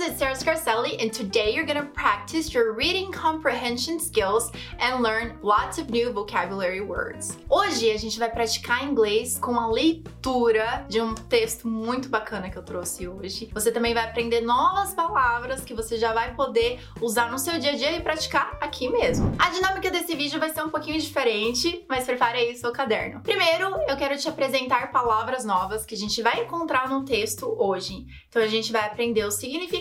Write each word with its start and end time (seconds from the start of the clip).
guys, 0.00 0.10
it's 0.10 0.18
Sarah 0.18 0.34
Scarcelli, 0.34 1.02
and 1.02 1.12
today 1.12 1.54
you're 1.54 1.66
gonna 1.66 1.84
practice 1.84 2.54
your 2.54 2.72
reading 2.72 3.10
comprehension 3.12 3.98
skills 3.98 4.50
and 4.78 5.02
learn 5.02 5.36
lots 5.42 5.78
of 5.78 5.90
new 5.90 6.12
vocabulary 6.12 6.80
words. 6.80 7.36
Hoje 7.48 7.90
a 7.90 7.98
gente 7.98 8.18
vai 8.18 8.30
praticar 8.30 8.84
inglês 8.84 9.38
com 9.38 9.58
a 9.58 9.70
leitura 9.70 10.86
de 10.88 11.00
um 11.00 11.14
texto 11.14 11.66
muito 11.68 12.08
bacana 12.08 12.50
que 12.50 12.56
eu 12.56 12.62
trouxe 12.62 13.08
hoje. 13.08 13.50
Você 13.52 13.70
também 13.72 13.92
vai 13.94 14.04
aprender 14.04 14.40
novas 14.40 14.94
palavras 14.94 15.64
que 15.64 15.74
você 15.74 15.98
já 15.98 16.12
vai 16.12 16.34
poder 16.34 16.80
usar 17.00 17.30
no 17.30 17.38
seu 17.38 17.58
dia 17.58 17.72
a 17.72 17.76
dia 17.76 17.96
e 17.96 18.00
praticar 18.00 18.56
aqui 18.60 18.88
mesmo. 18.88 19.34
A 19.38 19.50
dinâmica 19.50 19.90
desse 19.90 20.14
vídeo 20.14 20.40
vai 20.40 20.50
ser 20.50 20.62
um 20.62 20.70
pouquinho 20.70 20.98
diferente, 20.98 21.84
mas 21.88 22.04
prepare 22.04 22.38
aí 22.38 22.52
o 22.52 22.56
seu 22.56 22.72
caderno. 22.72 23.20
Primeiro, 23.20 23.76
eu 23.88 23.96
quero 23.96 24.16
te 24.16 24.28
apresentar 24.28 24.92
palavras 24.92 25.44
novas 25.44 25.84
que 25.84 25.94
a 25.94 25.98
gente 25.98 26.22
vai 26.22 26.42
encontrar 26.42 26.88
no 26.88 27.04
texto 27.04 27.54
hoje. 27.58 28.06
Então 28.28 28.42
a 28.42 28.46
gente 28.46 28.72
vai 28.72 28.86
aprender 28.86 29.24
os 29.24 29.34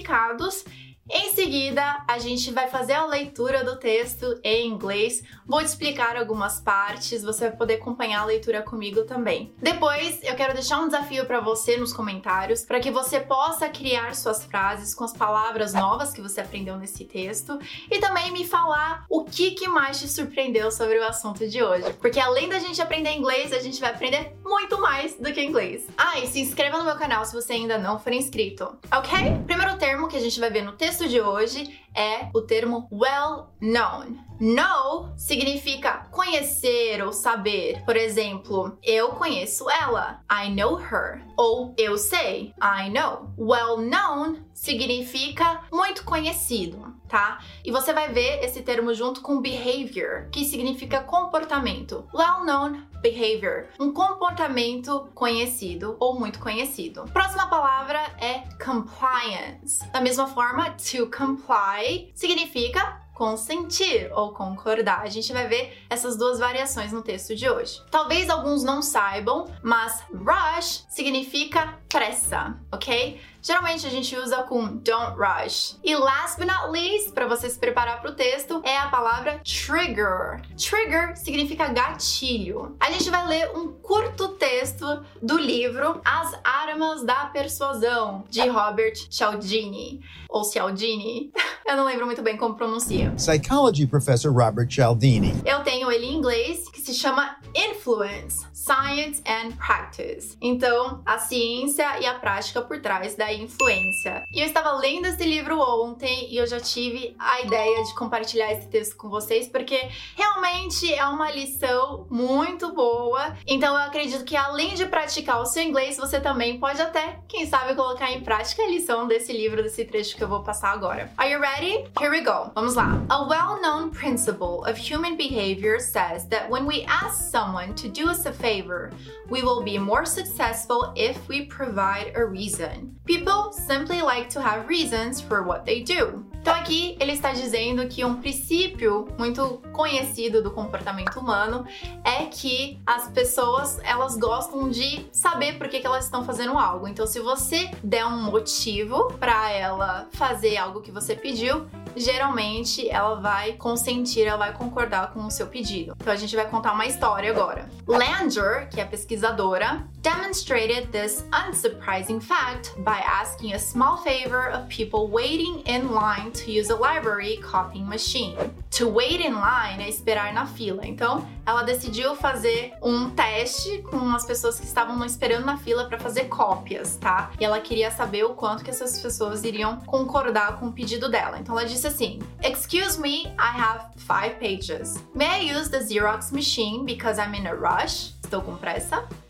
significados 0.10 0.66
em 1.10 1.34
seguida, 1.34 2.04
a 2.08 2.20
gente 2.20 2.52
vai 2.52 2.68
fazer 2.68 2.94
a 2.94 3.06
leitura 3.06 3.64
do 3.64 3.78
texto 3.78 4.40
em 4.44 4.68
inglês. 4.68 5.24
Vou 5.46 5.60
te 5.60 5.66
explicar 5.66 6.16
algumas 6.16 6.62
partes, 6.62 7.24
você 7.24 7.50
vai 7.50 7.58
poder 7.58 7.76
acompanhar 7.76 8.22
a 8.22 8.26
leitura 8.26 8.62
comigo 8.62 9.04
também. 9.04 9.52
Depois, 9.58 10.20
eu 10.24 10.36
quero 10.36 10.54
deixar 10.54 10.80
um 10.80 10.86
desafio 10.86 11.26
para 11.26 11.40
você 11.40 11.78
nos 11.78 11.92
comentários, 11.92 12.64
para 12.64 12.80
que 12.80 12.92
você 12.92 13.20
possa 13.20 13.68
criar 13.70 14.14
suas 14.14 14.44
frases 14.46 14.94
com 14.94 15.04
as 15.04 15.12
palavras 15.14 15.74
novas 15.74 16.14
que 16.14 16.22
você 16.22 16.42
aprendeu 16.42 16.78
nesse 16.78 17.06
texto 17.06 17.58
e 17.90 18.00
também 18.00 18.32
me 18.32 18.46
falar 18.46 19.06
o 19.10 19.24
que, 19.24 19.52
que 19.52 19.68
mais 19.68 20.00
te 20.00 20.08
surpreendeu 20.08 20.72
sobre 20.72 21.00
o 21.00 21.08
assunto 21.08 21.48
de 21.48 21.64
hoje. 21.64 21.92
Porque 21.94 22.20
além 22.20 22.48
da 22.48 22.60
gente 22.60 22.82
aprender 22.82 23.14
inglês, 23.14 23.52
a 23.52 23.60
gente 23.60 23.80
vai 23.80 23.90
aprender 23.90 24.36
muito 24.46 24.80
mais 24.80 25.16
do 25.16 25.34
que 25.34 25.42
inglês. 25.42 25.88
Ah, 25.98 26.20
e 26.20 26.28
se 26.28 26.40
inscreva 26.40 26.78
no 26.78 26.86
meu 26.86 26.96
canal 26.96 27.26
se 27.26 27.34
você 27.34 27.54
ainda 27.54 27.80
não 27.80 27.98
for 27.98 28.14
inscrito, 28.14 28.78
ok? 28.92 29.42
Primeiro 29.48 29.78
termo 29.78 30.08
que 30.08 30.18
a 30.18 30.22
gente 30.22 30.40
vai 30.40 30.52
ver 30.52 30.62
no 30.62 30.74
texto 30.74 30.99
de 31.08 31.22
hoje 31.22 31.70
é 31.96 32.30
o 32.34 32.42
termo 32.42 32.88
well 32.92 33.54
known. 33.62 34.18
Know 34.40 35.12
significa 35.18 36.08
conhecer 36.12 37.04
ou 37.04 37.12
saber. 37.12 37.84
Por 37.84 37.98
exemplo, 37.98 38.78
eu 38.82 39.10
conheço 39.10 39.70
ela. 39.70 40.22
I 40.32 40.50
know 40.50 40.80
her. 40.80 41.22
Ou 41.36 41.74
eu 41.78 41.98
sei. 41.98 42.54
I 42.62 42.90
know. 42.90 43.34
Well 43.38 43.78
known 43.78 44.38
significa 44.54 45.62
muito 45.72 46.06
conhecido, 46.06 46.96
tá? 47.08 47.40
E 47.66 47.72
você 47.72 47.92
vai 47.92 48.14
ver 48.14 48.44
esse 48.44 48.62
termo 48.62 48.94
junto 48.94 49.22
com 49.22 49.42
behavior, 49.42 50.30
que 50.32 50.46
significa 50.46 51.02
comportamento. 51.02 52.08
Well 52.14 52.46
known 52.46 52.82
behavior, 53.02 53.68
um 53.80 53.94
comportamento 53.94 55.10
conhecido 55.14 55.96
ou 56.00 56.20
muito 56.20 56.40
conhecido. 56.40 57.06
Próxima 57.14 57.48
palavra 57.48 58.00
é 58.20 58.44
compliance. 58.64 59.86
Da 59.92 60.02
mesma 60.02 60.28
forma, 60.28 60.72
to 60.72 61.10
comply 61.10 61.79
significa 62.16 63.10
consentir 63.20 64.10
ou 64.14 64.32
concordar. 64.32 65.02
A 65.02 65.10
gente 65.10 65.34
vai 65.34 65.46
ver 65.46 65.78
essas 65.90 66.18
duas 66.18 66.40
variações 66.40 66.94
no 66.94 67.02
texto 67.02 67.36
de 67.36 67.50
hoje. 67.50 67.82
Talvez 67.92 68.30
alguns 68.30 68.64
não 68.64 68.82
saibam, 68.82 69.46
mas 69.62 70.02
rush 70.14 70.86
significa 70.90 71.78
pressa, 71.90 72.58
ok? 72.72 73.20
Geralmente 73.42 73.86
a 73.88 73.90
gente 73.90 74.16
usa 74.16 74.44
com 74.44 74.68
don't 74.78 75.16
rush. 75.18 75.78
E 75.84 75.96
last 75.96 76.38
but 76.38 76.48
not 76.48 76.70
least, 76.72 77.12
para 77.12 77.28
você 77.28 77.50
se 77.50 77.58
preparar 77.58 78.02
para 78.02 78.12
o 78.12 78.16
texto, 78.16 78.62
é 78.64 78.78
a 78.78 78.88
palavra 78.88 79.42
trigger. 79.44 80.42
Trigger 80.58 81.16
significa 81.18 81.68
gatilho. 81.70 82.76
A 82.80 82.92
gente 82.92 83.10
vai 83.10 83.26
ler 83.28 83.52
um 83.56 83.74
curto 83.74 84.30
texto 84.30 85.04
do 85.22 85.38
livro 85.38 86.02
As 86.04 86.38
Armas 86.44 87.04
da 87.04 87.28
Persuasão, 87.28 88.24
de 88.30 88.48
Robert 88.48 88.96
Cialdini. 89.10 90.02
Ou 90.30 90.44
Cialdini. 90.44 91.32
Eu 91.66 91.78
não 91.78 91.86
lembro 91.86 92.06
muito 92.06 92.24
bem 92.24 92.36
como 92.36 92.56
pronuncia. 92.56 93.12
Psychology 93.12 93.86
professor 93.86 94.34
Robert 94.34 94.68
Cialdini. 94.70 95.40
Eu 95.46 95.64
tenho 95.64 95.92
ele 95.92 96.08
em 96.08 96.16
inglês, 96.16 96.68
que 96.70 96.82
se 96.82 96.96
chama 96.96 97.38
Influence, 97.56 98.46
Science 98.54 99.22
and 99.26 99.52
Practice. 99.52 100.36
Então, 100.42 101.02
a 101.06 101.20
ciência 101.20 102.00
e 102.00 102.08
a 102.08 102.16
prática 102.16 102.62
por 102.62 102.82
trás 102.82 103.16
da 103.16 103.29
influência. 103.34 104.24
E 104.32 104.40
eu 104.40 104.46
estava 104.46 104.72
lendo 104.74 105.08
esse 105.08 105.24
livro 105.24 105.60
ontem 105.60 106.32
e 106.32 106.38
eu 106.38 106.48
já 106.48 106.60
tive 106.60 107.16
a 107.18 107.42
ideia 107.42 107.84
de 107.84 107.96
compartilhar 107.96 108.52
esse 108.52 108.68
texto 108.68 108.96
com 108.96 109.10
vocês 109.10 109.48
porque 109.48 109.90
realmente 110.16 110.94
é 110.94 111.06
uma 111.06 111.32
lição 111.32 112.08
muito 112.10 112.74
boa. 112.74 113.36
Então 113.46 113.76
eu 113.76 113.82
acredito 113.82 114.24
que 114.24 114.36
além 114.36 114.74
de 114.76 114.86
praticar 114.86 115.42
o 115.42 115.46
seu 115.46 115.64
inglês, 115.64 115.98
você 115.98 116.20
também 116.20 116.60
pode 116.60 116.82
até, 116.82 117.20
quem 117.28 117.46
sabe, 117.46 117.76
colocar 117.76 118.12
em 118.12 118.22
prática 118.22 118.64
a 118.64 118.68
lição 118.68 119.08
desse 119.08 119.34
livro, 119.34 119.62
desse 119.62 119.86
trecho 119.86 120.16
que 120.16 120.24
eu 120.24 120.28
vou 120.28 120.44
passar 120.44 120.72
agora. 120.72 121.12
Are 121.18 121.32
you 121.32 121.40
ready? 121.40 121.86
Here 122.00 122.10
we 122.10 122.22
go. 122.22 122.52
Vamos 122.56 122.76
lá. 122.76 123.02
A 123.10 123.24
well-known 123.24 123.90
principle 123.90 124.64
of 124.70 124.78
human 124.78 125.18
behavior 125.18 125.80
says 125.80 126.26
that 126.30 126.50
when 126.50 126.66
we 126.66 126.86
ask 126.86 127.30
someone 127.32 127.74
to 127.76 127.90
do 127.90 128.10
us 128.10 128.26
a 128.26 128.34
favor, 128.34 128.92
we 129.30 129.42
will 129.42 129.62
be 129.64 129.78
more 129.78 130.06
successful 130.06 130.94
if 130.96 131.28
we 131.28 131.46
provide 131.46 132.12
a 132.16 132.26
reason. 132.26 132.96
People 133.06 133.19
simply 133.52 134.02
like 134.02 134.30
to 134.30 134.42
have 134.42 134.68
reasons 134.68 135.22
for 135.22 135.44
what 135.44 135.66
they 135.66 135.84
do. 135.84 136.26
Então 136.42 136.54
aqui 136.56 136.96
ele 137.00 137.12
está 137.12 137.34
dizendo 137.34 137.86
que 137.88 138.04
um 138.04 138.16
princípio 138.16 139.08
muito 139.18 139.62
conhecido 139.74 140.42
do 140.42 140.52
comportamento 140.52 141.20
humano 141.20 141.66
é 142.04 142.26
que 142.26 142.80
as 142.86 143.08
pessoas 143.10 143.80
elas 143.84 144.18
gostam 144.18 144.70
de 144.70 145.06
saber 145.12 145.58
por 145.58 145.68
que, 145.68 145.80
que 145.80 145.86
elas 145.86 146.06
estão 146.06 146.24
fazendo 146.24 146.58
algo. 146.58 146.88
Então 146.88 147.06
se 147.06 147.20
você 147.20 147.70
der 147.84 148.06
um 148.06 148.24
motivo 148.24 149.14
para 149.20 149.52
ela 149.52 150.08
fazer 150.14 150.58
algo 150.58 150.82
que 150.82 150.92
você 150.92 151.16
pediu, 151.16 151.68
geralmente 151.96 152.90
ela 152.90 153.16
vai 153.16 153.54
consentir, 153.54 154.26
ela 154.26 154.38
vai 154.38 154.54
concordar 154.54 155.12
com 155.12 155.26
o 155.26 155.32
seu 155.32 155.48
pedido. 155.48 155.94
Então 156.00 156.14
a 156.14 156.16
gente 156.16 156.36
vai 156.36 156.50
contar 156.50 156.72
uma 156.72 156.86
história 156.86 157.30
agora. 157.30 157.70
Langer, 157.86 158.70
que 158.70 158.80
é 158.80 158.86
pesquisadora, 158.86 159.86
demonstrated 160.02 160.88
this 160.92 161.26
unsurprising 161.34 162.22
fact 162.22 162.74
by 162.78 163.02
asking 163.10 163.54
a 163.54 163.60
small 163.60 163.98
favor 163.98 164.52
of 164.52 164.68
people 164.70 165.08
waiting 165.08 165.62
in 165.66 165.92
line 165.92 166.32
to 166.32 166.52
use 166.52 166.70
a 166.70 166.76
library 166.76 167.38
copying 167.38 167.88
machine. 167.88 168.36
To 168.72 168.88
wait 168.88 169.20
in 169.20 169.34
line 169.34 169.82
é 169.82 169.90
esperar 169.90 170.32
na 170.34 170.46
fila. 170.46 170.86
Então, 170.86 171.28
ela 171.46 171.64
decidiu 171.64 172.16
fazer 172.16 172.74
um 172.82 173.10
teste 173.10 173.80
com 173.90 174.16
as 174.16 174.26
pessoas 174.26 174.60
que 174.60 174.66
estavam 174.66 175.04
esperando 175.04 175.46
na 175.46 175.58
fila 175.58 175.86
para 175.86 175.98
fazer 175.98 176.26
cópias, 176.26 176.96
tá? 176.98 177.32
E 177.40 177.44
ela 177.44 177.60
queria 177.60 177.90
saber 177.90 178.24
o 178.24 178.36
quanto 178.36 178.64
que 178.64 178.70
essas 178.70 179.02
pessoas 179.02 179.44
iriam 179.44 179.78
concordar 179.82 180.60
com 180.60 180.68
o 180.68 180.72
pedido 180.72 181.10
dela. 181.10 181.40
Então 181.40 181.58
ela 181.58 181.68
disse 181.68 181.88
assim: 181.88 182.20
"Excuse 182.44 183.00
me, 183.00 183.26
I 183.26 183.60
have 183.60 183.86
five 183.98 184.36
pages. 184.40 185.04
May 185.16 185.50
I 185.50 185.58
use 185.58 185.70
the 185.70 185.80
Xerox 185.80 186.32
machine 186.32 186.86
because 186.86 187.20
I'm 187.20 187.36
in 187.36 187.48
a 187.48 187.56
rush?" 187.56 188.19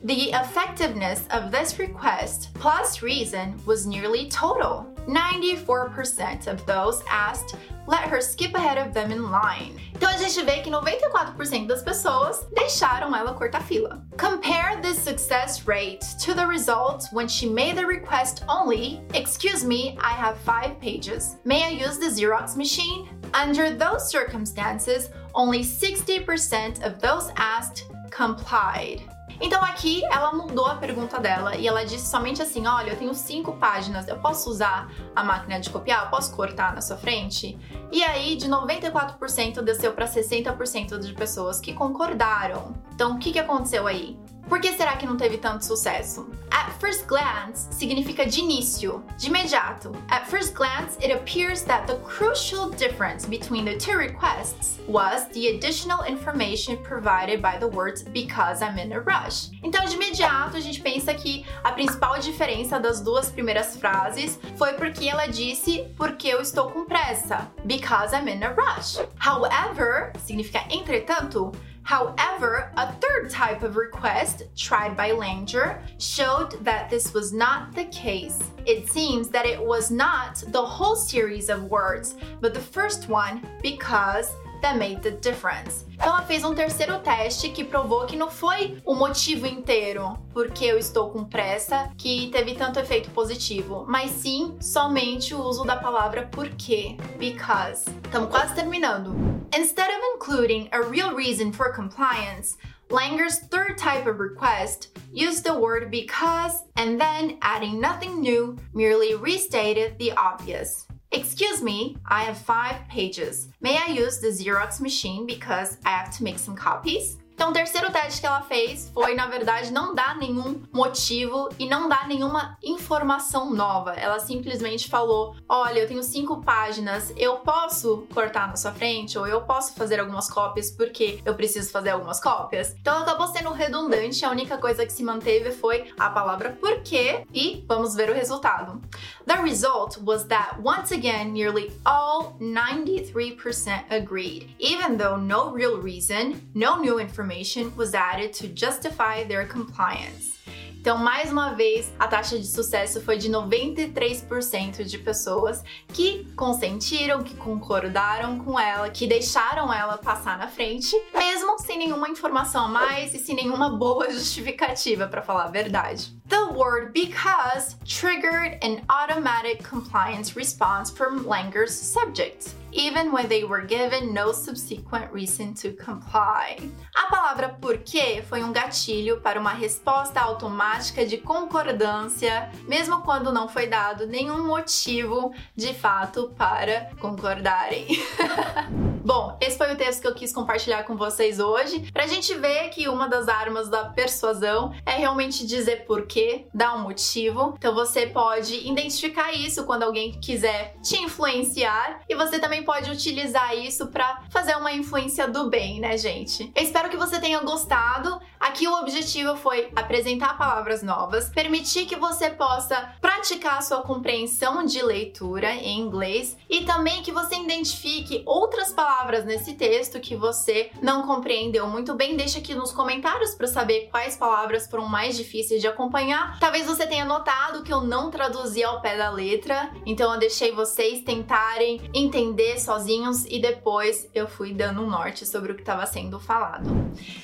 The 0.04 0.32
effectiveness 0.32 1.26
of 1.32 1.52
this 1.52 1.80
request 1.80 2.54
plus 2.54 3.02
reason 3.02 3.60
was 3.66 3.86
nearly 3.86 4.30
total. 4.30 4.86
94% 5.08 6.48
of 6.48 6.66
those 6.66 7.04
asked 7.10 7.56
let 7.90 8.02
her 8.02 8.22
skip 8.22 8.54
ahead 8.54 8.78
of 8.78 8.94
them 8.94 9.12
in 9.12 9.32
line. 9.32 9.76
Então 9.96 10.10
a 10.10 10.18
gente 10.18 10.46
vê 10.46 10.62
que 10.62 10.70
94% 10.70 11.66
das 11.66 11.82
pessoas 11.82 12.46
deixaram 12.54 13.16
ela 13.16 13.34
cortar 13.34 13.64
fila. 13.64 14.06
Compare 14.16 14.80
this 14.80 15.00
success 15.00 15.68
rate 15.68 16.06
to 16.24 16.36
the 16.36 16.46
results 16.46 17.12
when 17.12 17.28
she 17.28 17.50
made 17.50 17.76
the 17.76 17.86
request 17.86 18.44
only, 18.48 19.02
excuse 19.16 19.64
me, 19.66 19.98
I 20.00 20.12
have 20.12 20.38
five 20.46 20.80
pages. 20.80 21.38
May 21.44 21.64
I 21.64 21.70
use 21.70 21.98
the 21.98 22.12
Xerox 22.12 22.56
machine? 22.56 23.10
Under 23.34 23.72
those 23.72 24.10
circumstances, 24.10 25.10
only 25.34 25.62
60% 25.64 26.84
of 26.84 27.02
those 27.02 27.32
asked 27.38 27.89
complied. 28.20 29.08
Então 29.42 29.64
aqui 29.64 30.04
ela 30.12 30.34
mudou 30.34 30.66
a 30.66 30.76
pergunta 30.76 31.18
dela 31.18 31.56
e 31.56 31.66
ela 31.66 31.86
disse 31.86 32.10
somente 32.10 32.42
assim: 32.42 32.68
olha, 32.68 32.90
eu 32.90 32.98
tenho 32.98 33.16
cinco 33.16 33.54
páginas, 33.54 34.06
eu 34.08 34.18
posso 34.18 34.50
usar 34.50 34.92
a 35.16 35.24
máquina 35.24 35.60
de 35.60 35.70
copiar? 35.70 36.04
Eu 36.04 36.10
posso 36.10 36.36
cortar 36.36 36.76
na 36.76 36.82
sua 36.82 36.98
frente? 36.98 37.58
E 37.90 38.04
aí 38.04 38.36
de 38.36 38.50
94% 38.50 39.62
desceu 39.62 39.94
para 39.94 40.06
60% 40.06 41.00
de 41.00 41.14
pessoas 41.14 41.62
que 41.62 41.74
concordaram. 41.74 42.74
Então 42.94 43.16
o 43.16 43.20
que, 43.20 43.32
que 43.32 43.40
aconteceu 43.40 43.88
aí? 43.88 44.20
Por 44.50 44.60
que 44.60 44.74
será 44.74 44.98
que 44.98 45.06
não 45.06 45.16
teve 45.16 45.38
tanto 45.38 45.64
sucesso? 45.64 46.28
At 46.50 46.72
first 46.80 47.06
glance 47.06 47.68
significa 47.72 48.26
de 48.26 48.40
início, 48.40 49.04
de 49.16 49.28
imediato. 49.28 49.92
At 50.10 50.26
first 50.26 50.56
glance, 50.56 50.98
it 51.04 51.14
appears 51.14 51.62
that 51.66 51.86
the 51.86 51.98
crucial 52.00 52.72
difference 52.72 53.28
between 53.28 53.64
the 53.64 53.78
two 53.78 53.96
requests 53.96 54.80
was 54.88 55.28
the 55.34 55.50
additional 55.56 56.04
information 56.04 56.78
provided 56.78 57.44
by 57.44 57.60
the 57.60 57.68
words 57.68 58.02
because 58.02 58.64
I'm 58.64 58.80
in 58.80 58.92
a 58.92 59.00
rush. 59.00 59.52
Então, 59.62 59.86
de 59.86 59.94
imediato, 59.94 60.58
a 60.58 60.60
gente 60.60 60.82
pensa 60.82 61.14
que 61.14 61.46
a 61.64 61.72
principal 61.72 62.18
diferença 62.20 62.80
das 62.80 63.02
duas 63.02 63.30
primeiras 63.30 63.78
frases 63.78 64.40
foi 64.58 64.74
porque 64.74 65.08
ela 65.08 65.28
disse 65.28 65.86
porque 65.96 66.28
eu 66.28 66.42
estou 66.42 66.72
com 66.72 66.86
pressa, 66.86 67.48
because 67.66 68.16
I'm 68.16 68.28
in 68.28 68.44
a 68.44 68.50
rush. 68.50 68.98
However, 69.20 70.12
significa 70.26 70.66
entretanto, 70.72 71.52
However, 71.90 72.72
a 72.78 72.94
third 73.02 73.32
type 73.32 73.64
of 73.64 73.76
request, 73.76 74.44
tried 74.56 74.96
by 74.96 75.10
Langer, 75.10 75.80
showed 75.98 76.52
that 76.64 76.88
this 76.88 77.16
was 77.16 77.34
not 77.34 77.74
the 77.74 77.86
case. 77.86 78.38
It 78.68 78.88
seems 78.88 79.30
that 79.30 79.48
it 79.48 79.60
was 79.60 79.90
not 79.90 80.36
the 80.50 80.64
whole 80.64 80.96
series 80.96 81.50
of 81.50 81.64
words, 81.64 82.14
but 82.42 82.54
the 82.54 82.60
first 82.60 83.10
one 83.10 83.42
because 83.64 84.32
that 84.62 84.78
made 84.78 85.02
the 85.02 85.12
difference. 85.12 85.84
Então 85.94 86.10
ela 86.10 86.22
fez 86.22 86.44
um 86.44 86.54
terceiro 86.54 87.00
teste 87.00 87.50
que 87.50 87.64
provou 87.64 88.06
que 88.06 88.16
não 88.16 88.30
foi 88.30 88.78
o 88.86 88.94
motivo 88.94 89.48
inteiro 89.48 90.16
porque 90.32 90.66
eu 90.66 90.78
estou 90.78 91.10
com 91.10 91.26
pressa 91.26 91.90
que 91.98 92.30
teve 92.30 92.54
tanto 92.54 92.80
efeito 92.80 93.10
positivo, 93.12 93.86
mas 93.88 94.12
sim 94.12 94.56
somente 94.62 95.34
o 95.34 95.42
uso 95.42 95.66
da 95.66 95.76
palavra 95.76 96.30
porque, 96.32 96.96
because. 97.18 97.90
Estamos 98.06 98.30
quase 98.30 98.54
terminando. 98.54 99.40
Instead 99.58 99.90
including 100.20 100.68
a 100.74 100.82
real 100.82 101.16
reason 101.16 101.50
for 101.50 101.72
compliance, 101.72 102.58
Langer's 102.90 103.40
third 103.40 103.78
type 103.78 104.06
of 104.06 104.20
request 104.20 104.90
used 105.14 105.46
the 105.46 105.58
word 105.58 105.90
because 105.90 106.66
and 106.76 107.00
then 107.00 107.38
adding 107.42 107.80
nothing 107.80 108.20
new, 108.20 108.58
merely 108.74 109.16
restated 109.16 109.98
the 109.98 110.12
obvious. 110.12 110.88
Excuse 111.14 111.64
me, 111.64 111.96
I 112.06 112.24
have 112.24 112.38
five 112.38 112.86
pages. 112.90 113.48
May 113.62 113.78
I 113.78 113.94
use 113.94 114.20
the 114.20 114.28
Xerox 114.28 114.82
machine 114.82 115.26
because 115.26 115.78
I 115.86 115.92
have 115.92 116.14
to 116.18 116.24
make 116.26 116.38
some 116.38 116.56
copies? 116.56 117.16
Então, 117.40 117.52
o 117.52 117.54
terceiro 117.54 117.90
teste 117.90 118.20
que 118.20 118.28
ela 118.28 118.42
fez 118.42 118.92
foi, 118.94 119.16
na 119.16 119.26
verdade, 119.26 119.72
não 119.72 119.96
dar 119.96 120.18
nenhum 120.18 120.62
motivo 120.74 121.48
e 121.58 121.70
não 121.70 121.88
dar 121.88 122.06
nenhuma 122.06 122.58
informação 122.62 123.54
nova. 123.54 123.94
Ela 123.94 124.20
simplesmente 124.20 124.90
falou: 124.90 125.38
Olha, 125.48 125.80
eu 125.80 125.88
tenho 125.88 126.04
cinco 126.04 126.44
páginas, 126.44 127.14
eu 127.16 127.38
posso 127.38 128.06
cortar 128.14 128.50
na 128.50 128.58
sua 128.58 128.74
frente 128.74 129.18
ou 129.18 129.26
eu 129.26 129.40
posso 129.44 129.74
fazer 129.74 130.02
algumas 130.02 130.30
cópias 130.30 130.70
porque 130.70 131.22
eu 131.24 131.34
preciso 131.34 131.72
fazer 131.72 131.92
algumas 131.92 132.20
cópias. 132.20 132.76
Então, 132.82 133.04
acabou 133.04 133.28
sendo 133.28 133.54
redundante. 133.54 134.26
A 134.26 134.32
única 134.32 134.58
coisa 134.58 134.86
que 134.86 134.92
se 134.92 135.02
manteve 135.02 135.52
foi 135.52 135.94
a 135.98 136.10
palavra 136.10 136.58
porquê 136.60 137.26
e 137.34 137.64
vamos 137.66 137.96
ver 137.96 138.10
o 138.10 138.14
resultado. 138.14 138.82
The 139.26 139.42
result 139.42 139.98
was 140.04 140.26
that 140.26 140.58
once 140.62 140.94
again, 140.94 141.32
nearly 141.32 141.72
all 141.86 142.36
93% 142.42 143.86
agreed, 143.90 144.54
even 144.60 144.98
though 144.98 145.16
no 145.16 145.56
real 145.56 145.82
reason, 145.82 146.34
no 146.54 146.82
new 146.82 147.00
information 147.00 147.29
information 147.30 147.72
was 147.76 147.94
added 147.94 148.34
to 148.34 148.48
justify 148.48 149.24
their 149.24 149.46
compliance. 149.48 150.40
Então, 150.82 150.98
mais 150.98 151.30
uma 151.30 151.54
vez, 151.56 151.92
a 152.00 152.08
taxa 152.08 152.40
de 152.40 152.48
sucesso 152.48 153.02
foi 153.02 153.18
de 153.18 153.30
93% 153.30 154.86
de 154.86 154.98
pessoas 154.98 155.62
que 155.90 156.26
consentiram, 156.38 157.22
que 157.22 157.36
concordaram 157.36 158.40
com 158.40 158.58
ela, 158.58 158.90
que 158.90 159.06
deixaram 159.06 159.74
ela 159.74 159.98
passar 159.98 160.38
na 160.38 160.48
frente, 160.48 160.96
mesmo 161.14 161.60
sem 161.60 161.78
nenhuma 161.78 162.08
informação 162.08 162.64
a 162.66 162.68
mais 162.70 163.14
e 163.14 163.20
sem 163.20 163.36
nenhuma 163.36 163.70
boa 163.70 164.10
justificativa, 164.10 165.06
para 165.06 165.22
falar 165.22 165.46
a 165.46 165.52
verdade. 165.52 166.18
The 166.30 166.46
word 166.54 166.94
because 166.94 167.76
triggered 167.86 168.58
an 168.64 168.82
automatic 168.88 169.62
compliance 169.62 170.38
response 170.38 170.90
from 170.90 171.28
Langer's 171.28 171.74
subject 171.74 172.56
even 172.72 173.12
when 173.12 173.28
they 173.28 173.44
were 173.44 173.66
given 173.66 174.14
no 174.14 174.32
subsequent 174.32 175.12
reason 175.12 175.54
to 175.54 175.74
comply. 175.74 176.58
A 176.96 177.10
palavra 177.10 177.50
porquê 177.50 178.22
foi 178.28 178.44
um 178.44 178.52
gatilho 178.52 179.20
para 179.22 179.40
uma 179.40 179.54
resposta 179.54 180.20
automática 180.20 181.06
de 181.06 181.18
concordância, 181.18 182.52
mesmo 182.68 183.02
quando 183.02 183.32
não 183.32 183.48
foi 183.48 183.68
dado 183.68 184.06
nenhum 184.08 184.46
motivo 184.46 185.34
de 185.56 185.74
fato 185.74 186.34
para 186.38 186.92
concordarem. 187.00 187.88
Bom, 189.04 189.38
esse 189.40 189.58
foi 189.58 189.72
o 189.74 189.78
texto 189.78 190.02
que 190.02 190.08
eu 190.08 190.14
quis 190.14 190.34
compartilhar 190.34 190.84
com 190.84 190.96
vocês 190.98 191.40
hoje, 191.40 191.90
pra 191.94 192.06
gente 192.06 192.34
ver 192.36 192.70
que 192.70 192.90
uma 192.90 193.08
das 193.08 193.30
armas 193.30 193.70
da 193.70 193.86
persuasão 193.86 194.74
é 194.86 194.92
realmente 194.92 195.48
dizer 195.48 195.86
porquê, 195.86 196.48
dar 196.54 196.76
um 196.76 196.82
motivo. 196.82 197.54
Então 197.58 197.74
você 197.74 198.08
pode 198.08 198.68
identificar 198.68 199.32
isso 199.32 199.66
quando 199.66 199.84
alguém 199.84 200.20
quiser 200.20 200.76
te 200.84 200.98
influenciar 201.02 202.02
e 202.10 202.16
você 202.16 202.40
também 202.40 202.64
pode 202.64 202.92
utilizar 202.92 203.56
isso 203.56 203.88
para 203.88 204.22
fazer 204.30 204.56
uma 204.58 204.74
influência 204.74 205.28
do 205.28 205.50
bem, 205.50 205.80
né, 205.80 205.98
gente? 205.98 206.52
Eu 206.54 206.64
espero 206.64 206.90
que 206.90 206.98
você 206.98 207.20
tenha 207.20 207.40
gostado. 207.40 208.20
Aqui 208.38 208.68
o 208.68 208.74
objetivo 208.82 209.36
foi 209.38 209.70
apresentar 209.76 210.38
palavras 210.38 210.84
novas, 210.84 211.30
permitir 211.30 211.86
que 211.86 211.96
você 211.96 212.30
possa 212.30 212.94
praticar 213.00 213.64
sua 213.64 213.82
compreensão 213.82 214.66
de 214.66 214.82
leitura 214.82 215.54
em 215.54 215.80
inglês 215.80 216.38
e 216.50 216.66
também 216.66 217.02
que 217.02 217.12
você 217.12 217.36
identifique 217.36 218.24
outras 218.26 218.72
palavras 218.72 218.89
palavras 218.90 219.24
nesse 219.24 219.54
texto 219.54 220.00
que 220.00 220.16
você 220.16 220.72
não 220.82 221.06
compreendeu 221.06 221.68
muito 221.68 221.94
bem, 221.94 222.18
deixa 222.18 222.40
aqui 222.40 222.56
nos 222.56 222.72
comentários 222.72 223.36
para 223.36 223.46
saber 223.46 223.88
quais 223.92 224.18
palavras 224.18 224.66
foram 224.66 224.88
mais 224.88 225.16
difíceis 225.16 225.62
de 225.62 225.68
acompanhar. 225.68 226.40
Talvez 226.40 226.66
você 226.66 226.88
tenha 226.88 227.06
notado 227.06 227.62
que 227.62 227.72
eu 227.72 227.82
não 227.82 228.10
traduzi 228.10 228.64
ao 228.64 228.82
pé 228.82 228.98
da 228.98 229.12
letra, 229.12 229.72
então 229.86 230.12
eu 230.12 230.20
deixei 230.20 230.52
vocês 230.52 231.04
tentarem 231.04 231.80
entender 231.94 232.60
sozinhos 232.60 233.26
e 233.26 233.40
depois 233.40 234.10
eu 234.12 234.28
fui 234.28 234.56
dando 234.56 234.82
um 234.82 234.90
norte 234.90 235.24
sobre 235.24 235.52
o 235.52 235.56
que 235.56 235.62
estava 235.62 235.86
sendo 235.86 236.20
falado. 236.20 236.68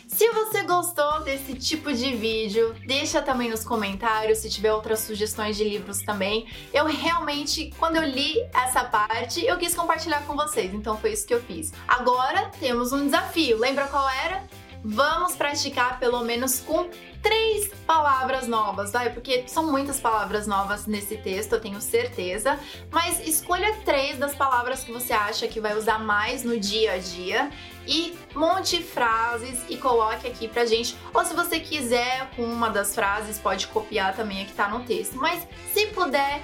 Se 0.08 0.30
você 0.30 0.62
gostou 0.64 1.22
desse 1.24 1.56
tipo 1.56 1.92
de 1.92 2.14
vídeo, 2.14 2.76
deixa 2.86 3.24
também 3.24 3.50
nos 3.50 3.66
comentários 3.66 4.38
se 4.38 4.52
tiver 4.52 4.72
outras 4.72 5.00
sugestões 5.00 5.58
de 5.58 5.64
livros 5.64 6.00
também. 6.04 6.48
Eu 6.72 6.86
realmente, 6.86 7.74
quando 7.80 7.96
eu 7.96 8.04
li 8.04 8.36
essa 8.54 8.84
parte, 8.84 9.44
eu 9.44 9.58
quis 9.58 9.74
compartilhar 9.74 10.22
com 10.28 10.36
vocês, 10.36 10.72
então 10.72 10.96
foi 10.96 11.14
isso 11.14 11.26
que 11.26 11.34
eu 11.34 11.42
fiz. 11.56 11.74
Agora 11.88 12.52
temos 12.60 12.92
um 12.92 13.06
desafio. 13.06 13.57
Lembra 13.57 13.88
qual 13.88 14.07
era? 14.10 14.44
Vamos 14.84 15.36
praticar 15.36 16.00
pelo 16.00 16.24
menos 16.24 16.60
com 16.60 16.88
três 17.19 17.69
palavras 17.88 18.48
novas, 18.48 18.92
vai? 18.92 19.10
Porque 19.10 19.46
são 19.48 19.72
muitas 19.72 20.00
palavras 20.00 20.46
novas 20.46 20.86
nesse 20.86 21.18
texto, 21.18 21.54
eu 21.54 21.60
tenho 21.60 21.81
certeza. 21.81 22.60
Mas 22.92 23.19
escolha 23.28 23.75
três 23.84 24.19
das 24.19 24.36
palavras 24.36 24.84
que 24.84 24.92
você 24.92 25.12
acha 25.12 25.48
que 25.48 25.60
vai 25.60 25.75
usar 25.75 25.98
mais 25.98 26.44
no 26.44 26.60
dia 26.60 26.94
a 26.94 26.98
dia 27.00 27.50
e 27.88 28.16
monte 28.36 28.84
frases 28.84 29.63
e 29.68 29.75
coloque 29.75 30.28
aqui 30.28 30.48
pra 30.48 30.68
gente. 30.68 30.96
Ou 31.12 31.25
se 31.25 31.34
você 31.34 31.60
quiser, 31.60 32.30
com 32.36 32.44
uma 32.44 32.69
das 32.69 32.94
frases, 32.94 33.40
pode 33.40 33.66
copiar 33.68 34.16
também 34.16 34.44
a 34.44 34.46
que 34.46 34.54
tá 34.54 34.68
no 34.68 34.84
texto. 34.84 35.16
Mas 35.16 35.48
se 35.74 35.88
puder, 35.88 36.44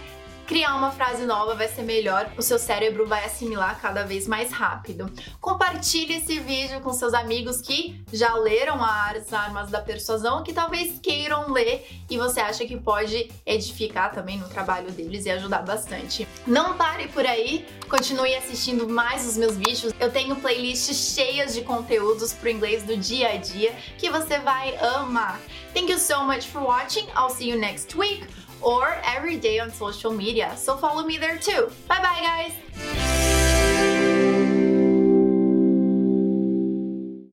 criar 0.52 0.76
uma 0.76 0.92
frase 0.92 1.26
nova 1.26 1.56
vai 1.56 1.70
ser 1.70 1.84
melhor, 1.84 2.30
o 2.38 2.42
seu 2.42 2.60
cérebro 2.60 3.08
vai 3.08 3.24
assimilar 3.24 3.80
cada 3.80 4.04
vez 4.04 4.28
mais 4.28 4.52
rápido. 4.52 5.10
Compartilhe 5.40 6.16
esse 6.16 6.40
vídeo 6.40 6.82
com 6.82 6.92
seus 6.92 7.14
amigos 7.14 7.62
que 7.62 8.04
já 8.12 8.36
leram 8.36 8.84
as 8.84 9.32
armas 9.32 9.70
da 9.70 9.80
persuasão, 9.80 10.44
que 10.44 10.52
talvez 10.52 11.00
queiram 11.02 11.54
ler 11.54 11.88
e 12.10 12.18
você 12.18 12.42
acha 12.42 12.66
que 12.66 12.76
pode 12.76 13.32
edificar 13.46 14.12
também 14.12 14.40
no 14.40 14.50
trabalho 14.50 14.92
deles 14.92 15.26
e 15.26 15.32
ajudar 15.32 15.62
bastante. 15.62 16.28
Não 16.46 16.76
pare 16.76 17.08
por 17.08 17.26
aí, 17.26 17.66
continue 17.90 18.36
assistindo 18.36 18.90
mais 18.90 19.26
os 19.26 19.38
meus 19.38 19.56
vídeos. 19.56 19.94
Eu 20.02 20.12
tenho 20.12 20.36
playlists 20.36 21.14
cheias 21.16 21.54
de 21.54 21.62
conteúdos 21.62 22.34
pro 22.34 22.50
inglês 22.50 22.84
do 22.84 22.98
dia 22.98 23.30
a 23.30 23.38
dia 23.38 23.74
que 23.98 24.10
você 24.10 24.38
vai 24.40 24.76
amar. 24.76 25.40
Thank 25.74 25.94
you 25.94 25.98
so 25.98 26.26
much 26.26 26.46
for 26.48 26.62
watching. 26.62 27.08
I'll 27.16 27.30
see 27.30 27.50
you 27.50 27.58
next 27.58 27.98
week 27.98 28.28
or 28.62 28.98
every 29.06 29.38
day 29.38 29.60
on 29.60 29.72
social 29.72 30.12
media. 30.12 30.56
So 30.58 30.78
follow 30.78 31.04
me 31.04 31.18
there 31.18 31.38
too. 31.38 31.72
Bye 31.88 32.02
bye, 32.02 32.22
guys. 32.22 33.01